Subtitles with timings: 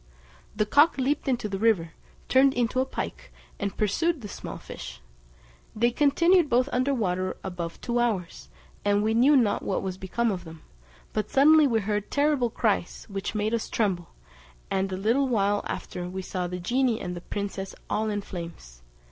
[0.55, 1.91] The cock leaped into the river,
[2.27, 4.99] turned into a pike, and pursued the small fish;
[5.75, 8.49] they continued both under water above two hours,
[8.83, 10.63] and we knew not what was become of them,
[11.13, 14.09] but suddenly we heard terrible cries, which made us tremble,
[14.71, 18.81] and a little while after we saw the genie and princess all in flames.